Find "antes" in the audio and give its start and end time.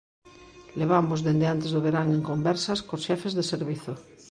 1.53-1.69